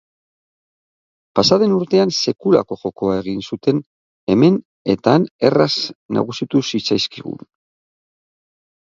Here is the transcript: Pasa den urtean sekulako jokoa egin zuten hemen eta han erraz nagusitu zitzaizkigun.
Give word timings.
Pasa 1.39 1.57
den 1.63 1.75
urtean 1.75 2.13
sekulako 2.21 2.79
jokoa 2.85 3.19
egin 3.25 3.45
zuten 3.49 3.83
hemen 4.35 4.59
eta 4.97 5.17
han 5.19 5.31
erraz 5.53 5.71
nagusitu 6.21 6.67
zitzaizkigun. 6.75 7.51